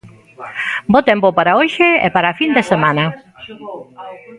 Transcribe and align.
Bo 0.91 0.99
tempo 1.09 1.27
para 1.37 1.55
hoxe 1.59 1.87
e 2.05 2.07
para 2.15 2.27
a 2.29 2.37
fin 2.41 2.51
de 2.57 2.63
semana. 2.71 3.05